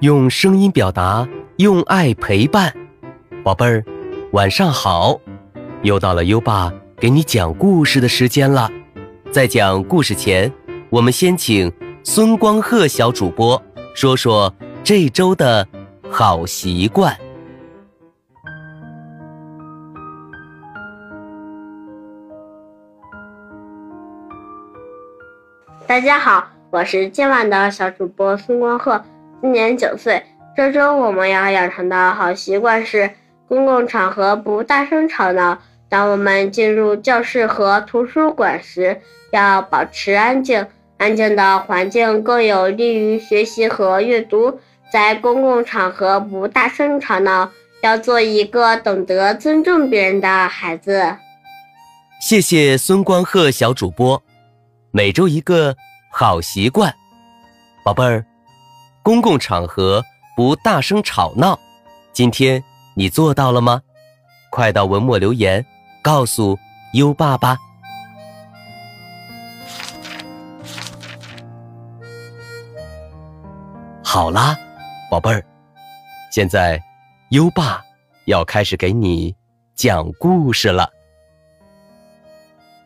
[0.00, 2.72] 用声音表达，用爱陪伴。
[3.44, 3.84] 宝贝儿，
[4.32, 5.20] 晚上好！
[5.82, 8.70] 又到了优爸给你讲故事的时间了。
[9.30, 10.50] 在讲故事前，
[10.88, 11.70] 我们先请
[12.02, 13.62] 孙光赫小主播
[13.94, 14.50] 说说
[14.82, 15.68] 这周的
[16.10, 17.14] 好习惯。
[25.86, 29.04] 大家好，我是今晚的小主播孙光赫，
[29.40, 30.22] 今年九岁。
[30.56, 33.10] 这周我们要养成的好习惯是
[33.48, 35.58] 公共场合不大声吵闹。
[35.88, 39.00] 当我们进入教室和图书馆时，
[39.32, 40.66] 要保持安静。
[40.98, 44.60] 安静的环境更有利于学习和阅读。
[44.92, 47.50] 在公共场合不大声吵闹，
[47.80, 51.16] 要做一个懂得尊重别人的孩子。
[52.20, 54.22] 谢谢孙光赫小主播。
[54.90, 55.74] 每周一个
[56.12, 56.92] 好习惯，
[57.84, 58.26] 宝贝儿，
[59.02, 60.04] 公共场合
[60.36, 61.58] 不大声吵闹，
[62.12, 62.62] 今天
[62.94, 63.80] 你做到了吗？
[64.50, 65.64] 快到文末留言，
[66.02, 66.58] 告诉
[66.92, 67.56] 优爸爸。
[74.04, 74.56] 好啦，
[75.10, 75.44] 宝贝儿，
[76.30, 76.82] 现在
[77.30, 77.82] 优爸
[78.26, 79.34] 要开始给你
[79.74, 80.90] 讲故事了。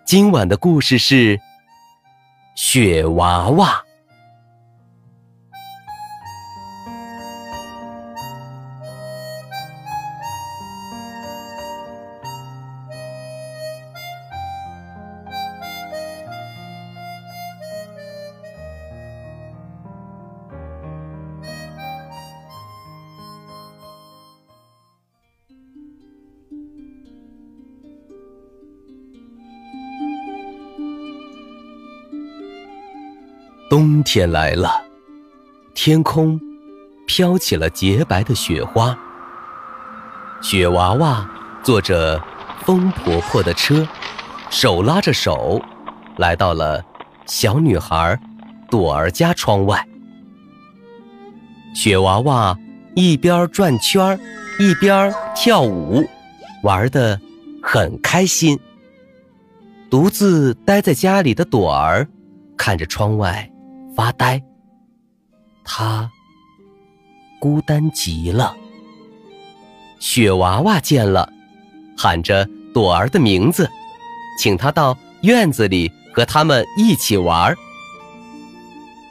[0.05, 1.41] 今晚的故事是。
[2.57, 3.84] 雪娃娃。
[33.75, 34.71] 冬天来了，
[35.75, 36.41] 天空
[37.09, 38.97] 飘起了洁白的雪花。
[40.41, 41.29] 雪娃娃
[41.61, 42.23] 坐着
[42.61, 43.85] 风婆婆的车，
[44.49, 45.61] 手拉着手，
[46.19, 46.85] 来到了
[47.27, 48.17] 小女孩
[48.71, 49.85] 朵儿家窗外。
[51.75, 52.57] 雪娃娃
[52.95, 54.17] 一边转圈
[54.61, 56.01] 一边跳舞，
[56.63, 57.21] 玩的
[57.61, 58.57] 很开心。
[59.91, 62.07] 独自待在家里的朵儿，
[62.57, 63.51] 看着窗外。
[63.95, 64.43] 发呆，
[65.65, 66.11] 他
[67.41, 68.55] 孤单极了。
[70.01, 71.33] 雪娃娃见了，
[71.97, 73.69] 喊着朵儿的名字，
[74.39, 77.55] 请他到院子里和他们一起玩。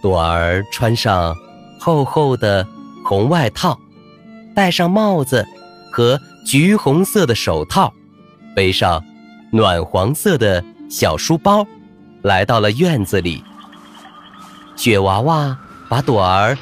[0.02, 1.36] 朵儿穿上
[1.80, 2.68] 厚厚的
[3.06, 3.80] 红外套，
[4.54, 5.48] 戴上帽子
[5.92, 7.92] 和橘红色的手套，
[8.54, 9.02] 背上
[9.52, 11.66] 暖黄色的小书包，
[12.22, 13.44] 来到了院子里。
[14.76, 15.58] 雪娃娃
[15.90, 16.58] 把朵儿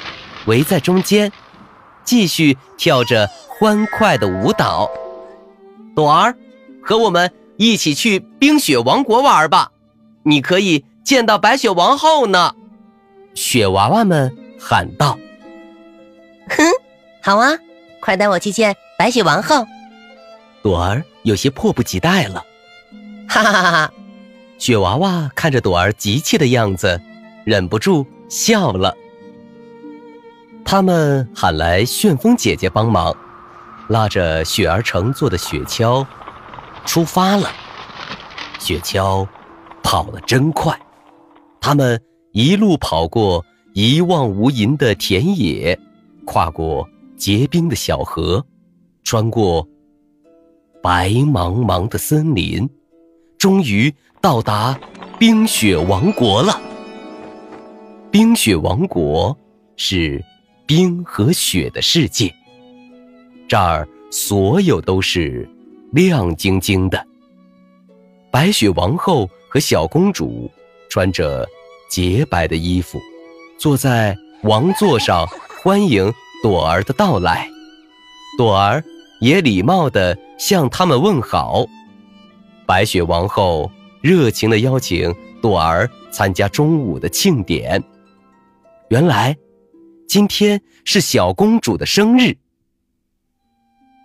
[0.46, 1.32] 围在中间，
[2.04, 4.90] 继续跳着欢快的舞蹈。
[5.96, 6.36] 朵儿，
[6.84, 9.72] 和我们一起去冰雪王国玩吧，
[10.24, 12.54] 你可以见到白雪王后呢。
[13.34, 15.18] 雪娃娃们喊道
[16.50, 16.64] ：“哼，
[17.24, 17.58] 好啊，
[18.02, 19.66] 快带我去见白雪王后。”
[20.62, 22.44] 朵儿有些迫不及待了。
[23.28, 23.92] 哈哈哈哈！
[24.58, 27.02] 雪娃娃看着朵儿急切的样子。
[27.46, 28.96] 忍不住笑了。
[30.64, 33.16] 他们喊来旋风姐姐帮忙，
[33.90, 36.06] 拉着雪儿乘坐的雪橇
[36.86, 37.50] 出发了。
[38.60, 39.28] 雪橇
[39.84, 40.80] 跑得真快，
[41.60, 45.78] 他们一路跑过一望无垠的田野，
[46.26, 46.88] 跨过
[47.18, 48.46] 结冰的小河，
[49.04, 49.68] 穿过
[50.82, 52.70] 白茫茫的森林，
[53.38, 54.80] 终于到达
[55.20, 56.62] 冰雪王国了。
[58.12, 59.36] 冰雪王国
[59.78, 60.22] 是
[60.66, 62.30] 冰和雪的世界，
[63.48, 65.50] 这儿所有都是
[65.94, 67.08] 亮晶晶的。
[68.30, 70.52] 白雪王后和小公主
[70.90, 71.48] 穿着
[71.90, 73.00] 洁白的衣服，
[73.58, 75.26] 坐在王座上
[75.64, 76.12] 欢迎
[76.44, 77.50] 朵儿的到来。
[78.38, 78.84] 朵儿
[79.22, 81.66] 也礼貌地向他们问好。
[82.66, 83.72] 白雪王后
[84.02, 87.82] 热情地邀请朵儿参加中午的庆典。
[88.92, 89.38] 原来，
[90.06, 92.36] 今天是小公主的生日。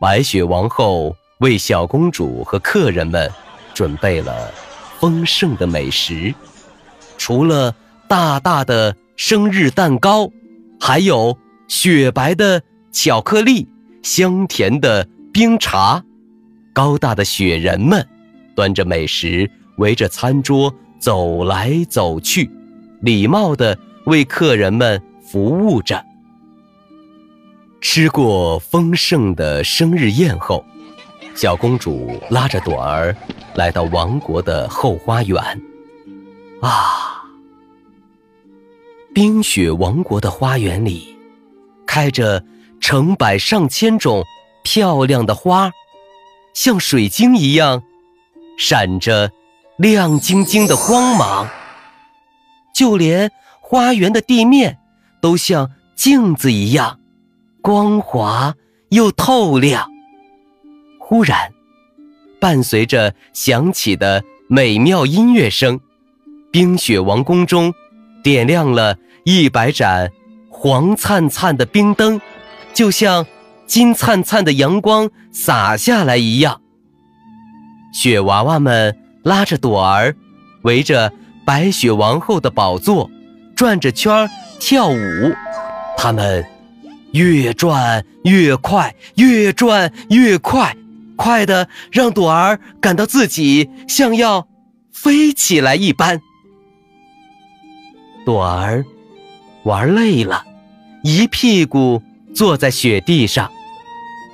[0.00, 3.28] 白雪王后为小公主和客人们
[3.74, 4.48] 准备了
[5.00, 6.32] 丰盛的美食，
[7.18, 7.74] 除了
[8.06, 10.30] 大大的生日蛋糕，
[10.78, 11.36] 还有
[11.66, 12.62] 雪白的
[12.92, 13.68] 巧克力、
[14.04, 16.00] 香甜的冰茶。
[16.72, 18.06] 高大的雪人们
[18.54, 22.48] 端着美食，围着餐桌走来走去，
[23.00, 23.76] 礼貌的。
[24.06, 26.04] 为客人们服务着。
[27.80, 30.64] 吃过丰盛的生日宴后，
[31.34, 33.14] 小公主拉着朵儿
[33.54, 35.38] 来到王国的后花园。
[36.62, 37.22] 啊，
[39.14, 41.16] 冰雪王国的花园里，
[41.86, 42.42] 开着
[42.80, 44.24] 成百上千种
[44.62, 45.70] 漂亮的花，
[46.54, 47.82] 像水晶一样，
[48.58, 49.30] 闪着
[49.76, 51.48] 亮晶晶的光芒。
[52.74, 53.30] 就连
[53.68, 54.78] 花园的地面，
[55.20, 57.00] 都像镜子一样。
[57.60, 58.54] 光滑
[58.90, 59.90] 又透亮。
[61.00, 61.52] 忽然，
[62.40, 65.80] 伴随着响起的美妙音乐声，
[66.52, 67.74] 冰雪王宫中
[68.22, 70.12] 点亮了一百盏
[70.48, 72.20] 黄灿灿的冰灯，
[72.72, 73.26] 就像
[73.66, 76.60] 金灿灿的阳光洒下来一样。
[77.92, 80.14] 雪娃娃们拉着朵儿，
[80.62, 81.12] 围着
[81.44, 83.10] 白雪王后的宝座
[83.56, 84.30] 转着圈
[84.60, 85.34] 跳舞，
[85.96, 86.44] 他们。
[87.12, 90.76] 越转越快，越转越快，
[91.16, 94.46] 快的让朵儿感到自己像要
[94.92, 96.20] 飞起来一般。
[98.26, 98.84] 朵儿
[99.62, 100.44] 玩累了，
[101.02, 102.02] 一屁股
[102.34, 103.50] 坐在雪地上。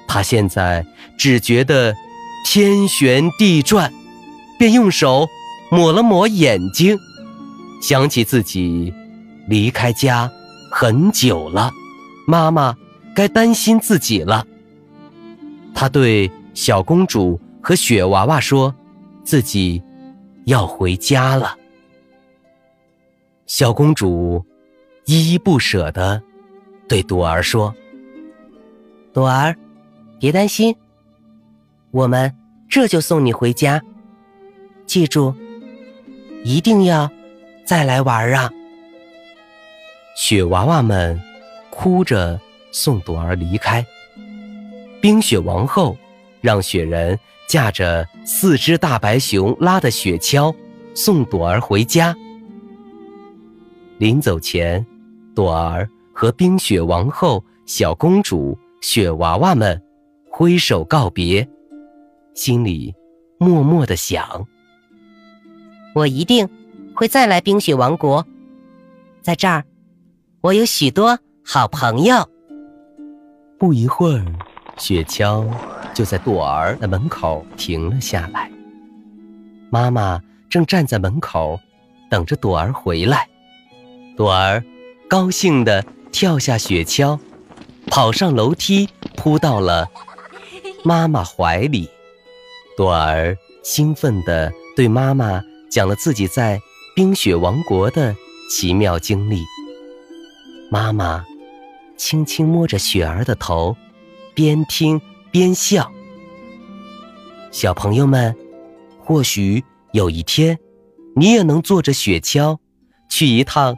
[0.08, 0.84] 他现在
[1.16, 1.94] 只觉得
[2.44, 3.92] 天旋地转，
[4.58, 5.28] 便用手
[5.70, 6.98] 抹了抹眼睛，
[7.80, 8.92] 想起自己
[9.52, 10.32] 离开家
[10.70, 11.70] 很久了。
[12.26, 12.75] 妈妈
[13.14, 14.46] 该担心自己了。
[15.75, 18.75] 他对小公主和雪娃娃说
[19.25, 19.82] ：“自己
[20.46, 21.54] 要回家了。”
[23.44, 24.43] 小公主
[25.04, 26.22] 依依不舍地
[26.88, 27.75] 对朵儿说
[29.12, 29.55] ：“朵儿，
[30.19, 30.75] 别担心，
[31.90, 32.34] 我们
[32.70, 33.82] 这就送你回家。
[34.87, 35.34] 记住，
[36.43, 37.10] 一定要
[37.66, 38.50] 再来玩啊！”
[40.17, 41.20] 雪娃娃们。
[41.75, 42.38] 哭着
[42.70, 43.85] 送朵儿离开。
[45.00, 45.97] 冰雪王后
[46.43, 47.19] 让雪人
[47.49, 50.55] 驾着四只大白熊拉的雪橇
[50.94, 52.14] 送朵儿回家。
[53.97, 54.85] 临走前，
[55.35, 59.82] 朵儿和冰雪王后、小公主、雪娃娃们
[60.31, 61.49] 挥手告别，
[62.35, 62.94] 心里
[63.38, 64.47] 默默的想：
[65.94, 66.47] 我一定
[66.94, 68.25] 会再来冰雪王国，
[69.23, 69.65] 在这儿，
[70.43, 71.17] 我有许多。
[71.44, 72.29] 好朋友。
[73.61, 74.27] 不一会儿，
[74.77, 75.49] 雪橇
[75.94, 78.50] 就在朵儿的门口停了下来。
[79.71, 81.61] 妈妈正站在门口，
[82.11, 83.29] 等着朵儿回来。
[84.17, 84.62] 朵儿
[85.09, 87.17] 高兴地跳下雪橇，
[87.87, 89.89] 跑上楼梯，扑到了
[90.83, 91.89] 妈妈怀里。
[92.77, 95.41] 朵儿兴奋地对妈妈
[95.71, 96.61] 讲了自己在
[96.97, 98.17] 冰雪王国的
[98.50, 99.44] 奇妙经历。
[100.72, 101.22] 妈妈。
[101.98, 103.76] 轻轻摸着雪儿的头，
[104.34, 104.98] 边听
[105.30, 105.92] 边笑。
[107.50, 108.34] 小朋友们，
[108.98, 110.58] 或许有一天，
[111.14, 112.56] 你也能坐着雪橇，
[113.10, 113.76] 去一趟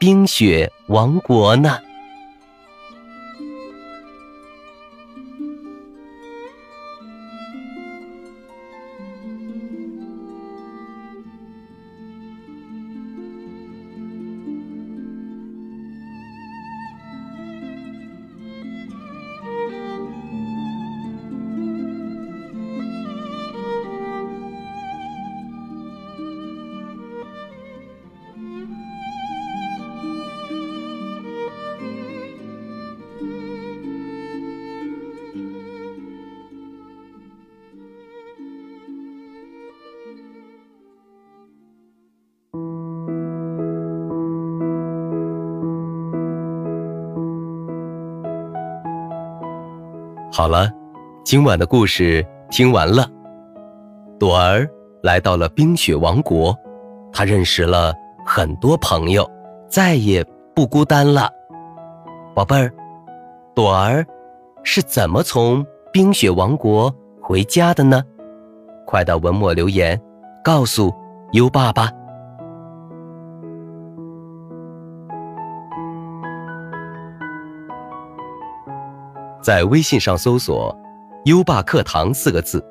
[0.00, 1.78] 冰雪王国呢。
[50.42, 50.68] 好了，
[51.24, 53.08] 今晚的故事听完了。
[54.18, 54.68] 朵儿
[55.00, 56.52] 来到了冰雪王国，
[57.12, 57.94] 她认识了
[58.26, 59.24] 很多朋友，
[59.68, 61.30] 再也不孤单了。
[62.34, 62.74] 宝贝儿，
[63.54, 64.04] 朵儿
[64.64, 68.02] 是怎么从冰雪王国回家的呢？
[68.84, 69.96] 快到文末留言，
[70.42, 70.92] 告诉
[71.34, 71.88] 优爸吧。
[79.42, 80.74] 在微信上搜索
[81.26, 82.64] “优爸课堂”四个字，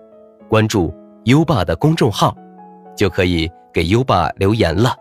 [0.47, 0.93] 关注
[1.25, 2.33] 优爸的公众号，
[2.95, 4.95] 就可以给优爸留言了。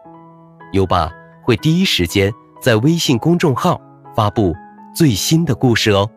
[0.72, 1.08] 优爸
[1.44, 3.80] 会第一时间在微信公众号
[4.16, 4.52] 发布
[4.92, 6.10] 最新的故事哦。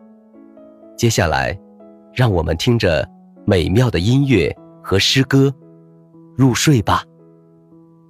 [0.96, 1.56] 接下来，
[2.12, 3.08] 让我们听着
[3.46, 5.54] 美妙的音乐和诗歌
[6.36, 7.04] 入睡吧。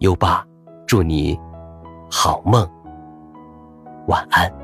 [0.01, 0.43] 优爸
[0.87, 1.39] 祝你
[2.11, 2.67] 好梦，
[4.07, 4.64] 晚安。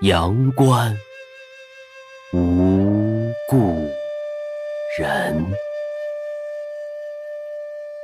[0.00, 0.94] 阳关
[2.32, 3.88] 无故
[4.98, 5.46] 人。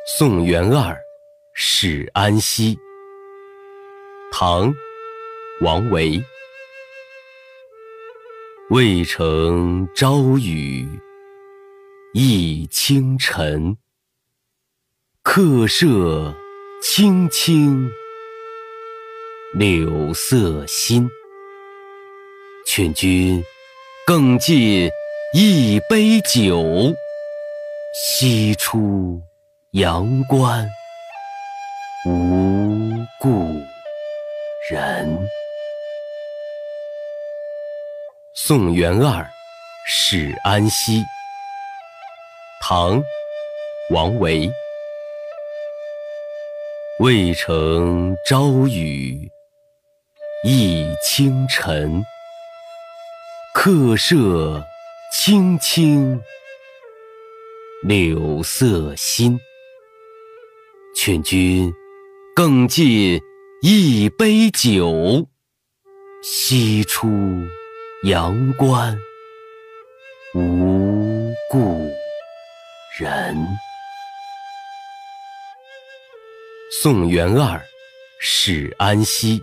[0.06, 0.96] 宋元二
[1.52, 2.78] 使安西。
[4.30, 4.72] 唐·
[5.62, 6.22] 王维。
[8.70, 10.88] 渭城朝雨
[12.14, 13.76] 浥轻尘。
[15.22, 16.32] 客舍
[16.80, 17.90] 青青
[19.52, 21.10] 柳色新。
[22.72, 23.42] 劝君
[24.06, 24.88] 更尽
[25.34, 26.94] 一杯酒，
[27.92, 29.20] 西出
[29.72, 30.64] 阳关
[32.06, 33.52] 无故
[34.70, 35.18] 人。
[38.36, 39.28] 宋元二
[39.88, 41.02] 使安西。
[42.62, 43.00] 唐·
[43.90, 44.48] 王维。
[47.00, 49.28] 渭城朝雨
[50.44, 52.00] 浥轻尘，
[53.52, 54.64] 客舍
[55.12, 56.18] 青青
[57.82, 59.38] 柳色新。
[60.94, 61.72] 劝君
[62.34, 63.20] 更尽
[63.60, 65.28] 一杯酒，
[66.22, 67.08] 西出
[68.04, 68.96] 阳关
[70.34, 71.90] 无故
[72.98, 73.36] 人。
[76.80, 77.60] 宋元二
[78.20, 79.42] 使安西。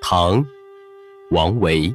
[0.00, 0.42] 唐·
[1.30, 1.94] 王维。